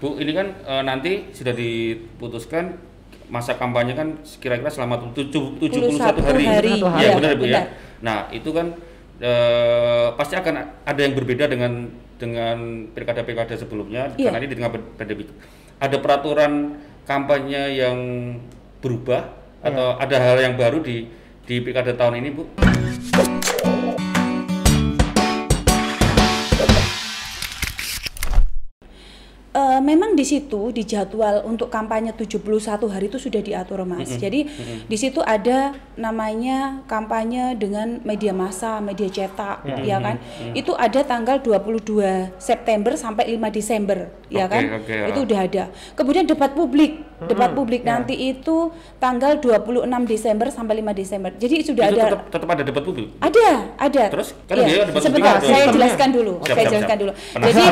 [0.00, 2.80] Bu, ini kan eh, nanti sudah diputuskan
[3.28, 4.08] masa kampanye kan
[4.40, 6.44] kira-kira selama tujuh- 71 hari.
[6.44, 6.72] hari.
[6.74, 7.62] Iya, Iya, benar Bu ya.
[8.00, 8.72] Nah, itu kan
[9.20, 11.86] eh, pasti akan ada yang berbeda dengan
[12.16, 12.56] dengan
[12.90, 14.28] pilkada-pilkada sebelumnya Iya.
[14.28, 15.24] karena ini di tengah pandemi.
[15.76, 16.52] Ada peraturan
[17.04, 17.96] kampanye yang
[18.80, 19.24] berubah
[19.60, 21.04] atau ada hal yang baru di
[21.44, 22.48] di pilkada tahun ini, Bu?
[29.82, 32.40] Memang di situ di jadwal untuk kampanye 71
[32.86, 34.12] hari itu sudah diatur Mas.
[34.14, 34.46] Jadi
[34.86, 40.16] di situ ada namanya kampanye dengan media massa, media cetak, ya kan?
[40.54, 44.62] Itu ada tanggal 22 September sampai 5 Desember, ya Oke, kan?
[44.78, 45.06] oke, ya.
[45.10, 45.64] Itu udah ada.
[45.98, 51.30] Kemudian debat publik, debat publik nanti itu tanggal 26 Desember sampai 5 Desember.
[51.36, 53.08] Jadi sudah itu ada tetap, tetap ada debat publik.
[53.20, 54.04] ada, ada.
[54.08, 54.28] Terus?
[54.48, 56.32] Kan Iya, dia debat sebentar, publik saya jelaskan dulu.
[56.40, 57.02] Siap, saya siap, jelaskan siap.
[57.02, 57.12] dulu.
[57.36, 57.50] Penasaran.
[57.50, 57.64] Jadi,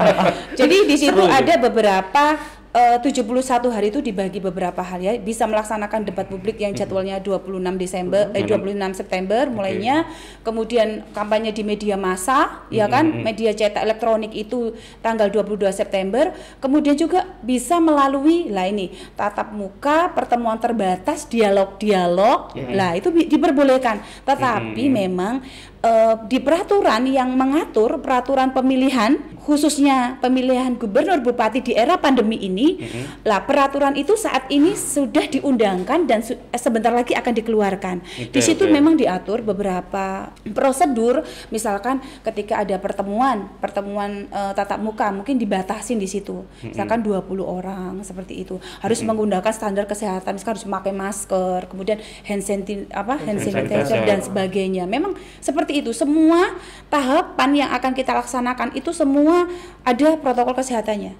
[0.60, 2.24] jadi di situ Seru ada beberapa
[2.72, 5.12] eh, 71 hari itu dibagi beberapa hal ya.
[5.20, 10.08] Bisa melaksanakan debat publik yang jadwalnya 26 Desember, eh 26 September mulainya.
[10.40, 13.22] Kemudian kampanye di media massa, ya kan?
[13.22, 14.72] Media cetak elektronik itu
[15.04, 16.32] tanggal 22 September.
[16.58, 22.56] Kemudian juga bisa melalui lah ini tatap muka, pertemuan terbatas, dialog-dialog.
[22.72, 24.00] Lah itu diperbolehkan.
[24.24, 25.44] Tetapi memang
[25.82, 32.78] eh, di peraturan yang mengatur peraturan pemilihan khususnya pemilihan gubernur bupati di era pandemi ini
[33.26, 37.96] lah peraturan itu saat ini sudah diundangkan dan su- eh, sebentar lagi akan dikeluarkan
[38.30, 38.70] di Oke, situ oke.
[38.70, 46.06] memang diatur beberapa prosedur misalkan ketika ada pertemuan pertemuan eh, tatap muka mungkin dibatasin di
[46.06, 51.98] situ misalkan 20 orang seperti itu harus menggunakan standar kesehatan misalkan harus memakai masker kemudian
[52.22, 54.06] hand sanitizer apa hand sanitizer.
[54.06, 54.84] dan sebagainya.
[54.86, 55.96] Memang seperti itu.
[55.96, 56.52] Semua
[56.92, 59.48] tahapan yang akan kita laksanakan itu semua
[59.80, 61.16] ada protokol kesehatannya.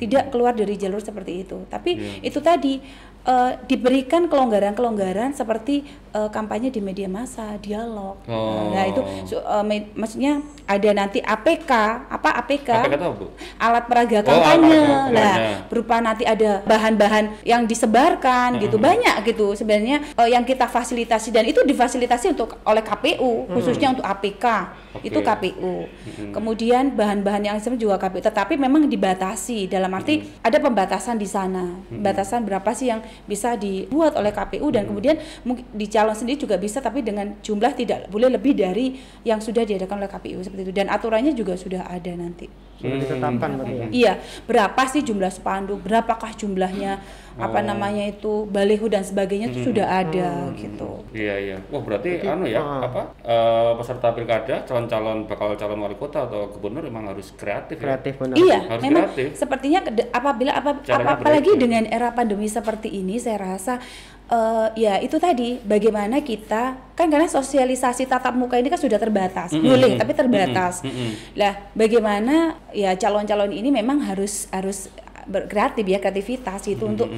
[0.00, 1.62] Tidak keluar dari jalur seperti itu.
[1.70, 2.26] Tapi Iya.
[2.26, 2.82] itu tadi
[3.24, 5.80] eh, diberikan kelonggaran-kelonggaran seperti
[6.14, 8.22] eh, kampanye di media massa, dialog.
[8.24, 8.70] Oh.
[8.70, 11.70] Nah, itu su- eh, me- maksudnya ada nanti APK,
[12.06, 12.68] apa APK?
[12.70, 13.26] Apa kata Bu?
[13.56, 15.66] alat peraga Oh, kampanye lah kampanye.
[15.66, 21.44] berupa nanti ada bahan-bahan yang disebarkan gitu banyak gitu sebenarnya eh, yang kita fasilitasi dan
[21.44, 24.44] itu difasilitasi untuk oleh KPU khususnya untuk APK
[24.94, 25.04] Oke.
[25.04, 25.74] itu KPU
[26.30, 31.74] kemudian bahan-bahan yang sebenarnya juga KPU tetapi memang dibatasi dalam arti ada pembatasan di sana
[31.90, 36.56] batasan berapa sih yang bisa dibuat oleh KPU dan kemudian mungkin di calon sendiri juga
[36.56, 38.92] bisa tapi dengan jumlah tidak boleh lebih dari
[39.22, 43.50] yang sudah diadakan oleh KPU seperti itu dan aturannya juga sudah ada nanti Sudah ditetapkan
[43.54, 43.86] berarti ya.
[43.88, 44.12] Iya,
[44.44, 46.98] berapa sih jumlah spanduk, berapakah jumlahnya,
[47.34, 47.64] apa Oh.
[47.64, 51.06] namanya itu baliho dan sebagainya itu sudah ada gitu.
[51.10, 51.56] Iya iya.
[51.70, 52.82] Wah berarti Berarti, anu ya ah.
[52.82, 57.78] apa eh, peserta pilkada calon-calon bakal calon wali kota atau gubernur memang harus kreatif.
[57.78, 57.94] ya?
[57.94, 58.36] Kreatif benar.
[58.36, 59.26] Iya, Harus memang kreatif.
[59.34, 59.78] sepertinya
[60.10, 63.78] apabila apa, apa- apalagi dengan era pandemi seperti ini, saya rasa
[64.30, 69.52] eh, ya itu tadi bagaimana kita kan karena sosialisasi tatap muka ini kan sudah terbatas,
[69.52, 70.80] boleh tapi terbatas.
[70.86, 71.36] mm-mm.
[71.36, 74.88] Lah, bagaimana ya calon-calon ini memang harus harus
[75.24, 77.08] berkreatif ya kreativitas itu untuk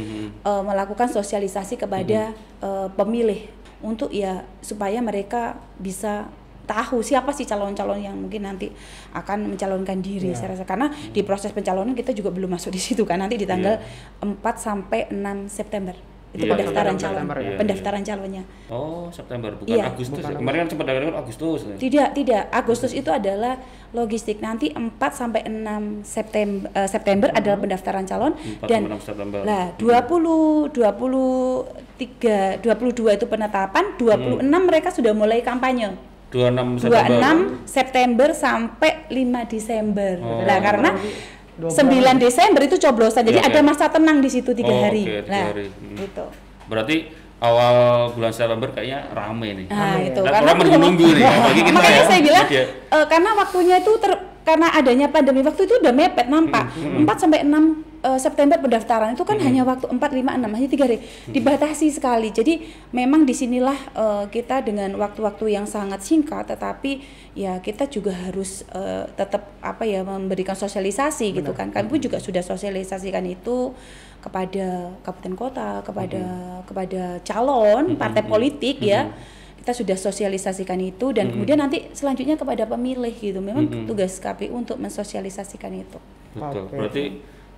[0.47, 3.55] eh, melakukan sosialisasi kepada eh, pemilih.
[3.85, 6.27] Untuk ya supaya mereka bisa
[6.67, 8.73] tahu siapa sih calon-calon yang mungkin nanti
[9.15, 10.65] akan mencalonkan diri saya rasa.
[10.67, 13.79] Karena di proses pencalonan kita juga belum masuk di situ kan nanti di tanggal
[14.25, 17.43] 4 sampai 6 September itu Iya, pendaftaran iya, calon September ya.
[17.43, 19.85] Iya, pendaftaran calonnya Oh September bukan Iya.
[19.89, 20.13] Agustus.
[20.15, 20.39] Bukan ya?
[20.39, 21.61] Kemarin kan sempat dengar Agustus.
[21.63, 21.77] ya?
[21.77, 23.55] tidak tidak Agustus itu adalah
[23.91, 29.09] logistik nanti 4 sampai 6 September eh, September adalah pendaftaran calon 4 dan sampai 6
[29.09, 29.41] September.
[29.43, 35.97] lah 20 23 22 itu penetapan 26 mereka sudah mulai kampanye
[36.29, 37.33] 26 September.
[37.63, 40.15] 26 September sampai 5 Desember.
[40.19, 40.43] Oh.
[40.43, 41.73] Lah karena Dua 9
[42.17, 43.23] Desember itu coblosan.
[43.23, 43.65] Jadi Iya, ada iya.
[43.65, 45.03] masa tenang di situ tiga Oh, hari.
[45.03, 45.67] oke, tiga Lah, hari.
[45.69, 45.97] Hmm.
[45.97, 46.25] gitu.
[46.67, 46.97] Berarti
[47.39, 47.75] awal
[48.13, 49.67] bulan September kayaknya rame nih.
[49.67, 52.05] Nah, Rame itu Dan karena orang menunggu nih, apalagi kita makanya ya.
[52.05, 52.65] saya bilang Iya.
[52.91, 54.13] eh, karena waktunya itu ter,
[54.43, 56.65] karena adanya pandemi waktu itu udah mepet nampak.
[56.73, 60.69] Hmm, 4 sampai 6 eh, September pendaftaran itu kan hanya waktu 4 5 6 hanya
[60.69, 60.99] 3 hari.
[60.99, 61.33] Hmm.
[61.33, 62.29] Dibatasi sekali.
[62.35, 67.01] Jadi memang di sinilah eh, kita dengan waktu-waktu yang sangat singkat tetapi
[67.37, 71.73] ya kita juga harus eh, tetap apa ya memberikan sosialisasi gitu kan.
[71.73, 73.73] Kami pun juga sudah sosialisasikan itu
[74.21, 76.23] kepada kabupaten kota, kepada
[76.67, 79.15] kepada calon partai politik ya
[79.63, 84.79] kita sudah sosialisasikan itu dan kemudian nanti selanjutnya kepada pemilih gitu memang tugas KPU untuk
[84.79, 85.99] mensosialisasikan itu
[86.37, 86.65] Betul.
[86.69, 86.77] Oke.
[86.77, 87.05] Berarti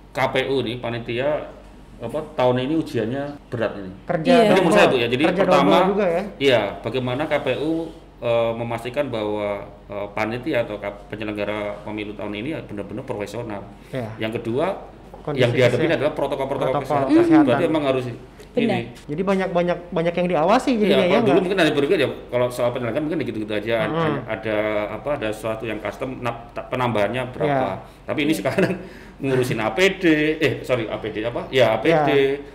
[0.09, 1.53] KPU nih panitia
[1.99, 3.91] apa tahun ini ujiannya berat ini.
[4.07, 4.43] Kerja Iya.
[4.55, 6.23] Jadi saya Bu ya, jadi Kerja pertama juga ya.
[6.39, 7.71] Iya, bagaimana KPU
[8.23, 10.79] eh, memastikan bahwa eh, panitia atau
[11.11, 13.61] penyelenggara pemilu tahun ini ya benar-benar profesional.
[13.91, 14.09] Ya.
[14.15, 14.79] Yang kedua
[15.11, 15.97] Kondisi yang dihadapi kesehatan.
[15.97, 17.17] adalah protokol-protokol Protokol kesehatan.
[17.17, 17.45] kesehatan.
[17.45, 18.05] Berarti emang harus
[18.49, 18.65] Benar.
[18.75, 18.81] ini.
[19.05, 21.05] Jadi banyak banyak banyak yang diawasi Iya, jadinya ya.
[21.05, 21.43] kalau dulu nggak?
[21.43, 22.09] mungkin ada berbeda ya.
[22.27, 23.75] Kalau soal penyelenggaraan mungkin gitu-gitu aja.
[23.79, 23.93] Hmm.
[23.93, 24.57] Ada, ada
[24.91, 25.09] apa?
[25.15, 26.09] Ada sesuatu yang custom,
[26.63, 27.67] penambahannya berapa.
[27.77, 28.05] Iya.
[28.05, 28.73] Tapi ini sekarang
[29.21, 30.03] ngurusin APD,
[30.39, 31.45] eh sorry APD apa?
[31.49, 32.09] Ya APD,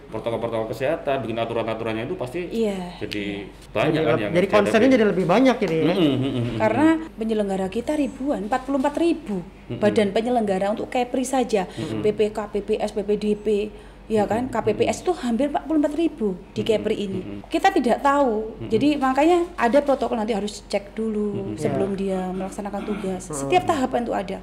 [0.08, 2.98] protokol-protokol kesehatan, bikin aturan-aturannya itu pasti Iya.
[2.98, 5.92] jadi Jadi, banyak kan yang jadi concernnya jadi lebih banyak jadi ya.
[5.92, 6.56] Mm-mm, mm-mm.
[6.56, 13.72] Karena penyelenggara kita ribuan, 44 ribu badan penyelenggara untuk Kepri saja, PPK, PPS, PPDP,
[14.08, 17.20] ya kan, KPPS itu hampir 44 ribu di Kepri ini.
[17.48, 23.32] Kita tidak tahu, jadi makanya ada protokol nanti harus cek dulu sebelum dia melaksanakan tugas.
[23.32, 24.38] Setiap tahapan itu ada.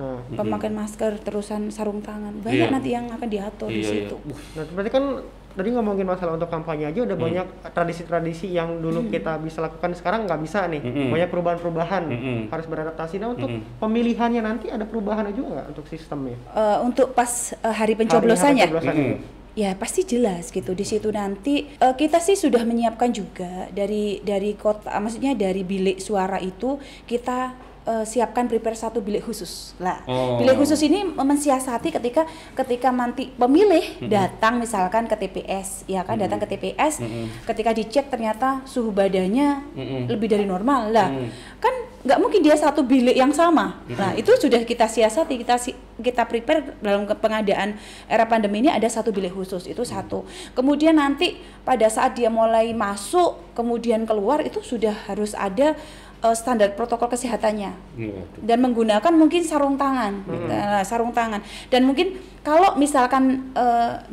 [0.00, 2.72] Nah, Pemakaian masker, terusan sarung tangan, banyak Iya.
[2.72, 3.92] nanti yang akan diatur di Iya, iya.
[4.08, 4.16] situ.
[4.16, 5.04] Uh, nah berarti kan
[5.50, 7.08] tadi ngomongin masalah untuk kampanye aja Hmm.
[7.10, 10.80] udah banyak tradisi-tradisi yang dulu kita bisa lakukan sekarang nggak bisa nih.
[10.80, 11.10] Mm-mm.
[11.10, 12.38] Banyak perubahan-perubahan Mm-mm.
[12.48, 13.18] harus beradaptasi.
[13.18, 13.76] Nah untuk Mm-mm.
[13.76, 16.38] pemilihannya nanti ada perubahan juga nggak untuk sistemnya?
[16.50, 19.16] Eh, untuk pas eh, hari pencoblosannya, pencoblosan itu.
[19.50, 24.54] Ya pasti jelas gitu di situ nanti eh, kita sih sudah menyiapkan juga dari dari
[24.54, 27.52] kota maksudnya dari bilik suara itu kita
[27.90, 29.74] eh, siapkan prepare satu bilik khusus.
[29.76, 30.38] Lah Oh.
[30.38, 32.22] bilik khusus ini mensiasati ketika
[32.54, 37.02] ketika nanti pemilih datang misalkan ke TPS ya kan datang ke TPS
[37.44, 40.02] ketika dicek ternyata suhu badannya Mm-mm.
[40.06, 40.88] lebih dari normal.
[40.88, 41.28] Lah Mm.
[41.58, 43.76] kan nggak mungkin dia satu bilik yang sama.
[43.86, 47.76] Nah itu sudah kita siasati kita si- kita prepare dalam pengadaan
[48.06, 50.24] era pandemi ini ada satu bilik khusus itu satu.
[50.52, 55.76] Kemudian nanti pada saat dia mulai masuk kemudian keluar itu sudah harus ada
[56.20, 58.24] eh, standar protokol kesehatannya waduh.
[58.40, 63.52] dan menggunakan mungkin sarung tangan Nah, sarung tangan dan mungkin kalau misalkan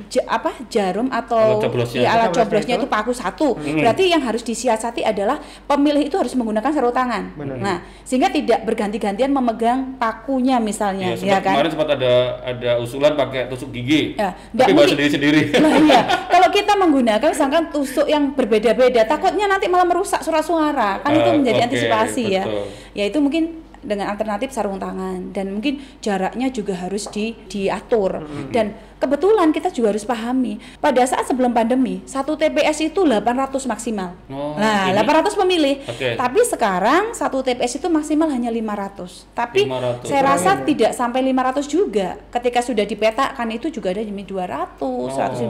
[0.05, 1.97] ja- apa jarum atau Alat coblosnya.
[1.97, 2.87] ya, alat Coblosnya coblosnya itu.
[2.89, 7.55] paku satu berarti yang harus disiasati adalah pemilih itu harus menggunakan sarung tangan Benar.
[7.57, 12.71] nah sehingga tidak berganti-gantian memegang pakunya misalnya Ya, ya, sempat, kan kemarin sempat ada ada
[12.77, 14.13] usulan pakai tusuk gigi.
[14.13, 15.41] Ya, tapi mungkin- sendiri-sendiri.
[15.57, 16.01] Nah, iya.
[16.27, 20.99] Kalau kita menggunakan misalkan tusuk yang berbeda-beda, takutnya nanti malah merusak surat suara.
[20.99, 21.95] Kan itu Ah, menjadi oke, antisipasi
[22.29, 22.43] ya.
[22.45, 22.63] betul.
[22.93, 23.43] Ya itu mungkin
[23.77, 28.19] dengan alternatif sarung tangan dan mungkin jaraknya juga harus di diatur.
[28.49, 34.17] Dan kebetulan kita juga harus pahami pada saat sebelum pandemi satu TPS itu 800 maksimal.
[34.27, 35.75] Oh, nah, ini- 800 pemilih.
[35.87, 36.17] Oke.
[36.17, 39.29] Tapi sekarang satu TPS itu maksimal hanya 500.
[39.31, 40.03] Tapi 500.
[40.03, 40.65] saya rasa ya?
[40.65, 42.17] tidak sampai 500 juga.
[42.27, 44.83] Ketika sudah dipetakan itu juga ada demi 200,
[45.15, 45.47] 150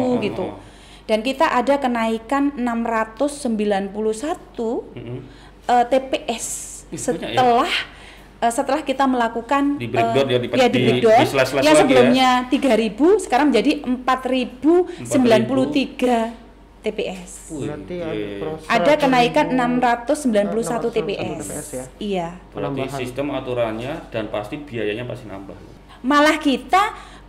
[0.00, 0.46] Oh, gitu.
[0.48, 0.74] oh, oh.
[1.04, 3.92] Dan kita ada kenaikan 691
[4.96, 5.18] Mm-mm.
[5.66, 6.46] Eh, TPS
[6.86, 7.00] Ih, banyak ya?
[7.34, 7.70] setelah
[8.36, 11.18] eh, setelah kita melakukan Di breakdown eh, ya, di- ya, di di- breakdown.
[11.18, 11.80] di slash-slash yang lagi ya.
[11.82, 16.32] sebelumnya 3000 sekarang menjadi 4093
[16.80, 17.30] TPS.
[17.50, 18.06] Wih, Berarti iya.
[18.06, 21.42] ada proses Ada kenaikan 691 691 TPS.
[21.42, 21.84] TPS ya.
[21.98, 22.28] Iya.
[22.52, 25.56] Berarti sistem aturannya dan pasti biayanya pasti nambah.
[25.98, 26.82] malah kita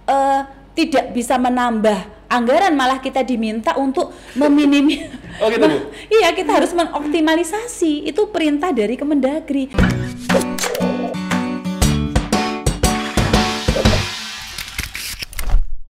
[0.05, 0.41] eh,
[0.75, 1.97] tidak bisa menambah
[2.27, 4.99] anggaran malah kita diminta untuk meminimi
[5.37, 5.69] Oh gitu,
[6.09, 8.09] iya kita harus mengoptimalisasi.
[8.09, 9.69] Itu perintah dari Kemendagri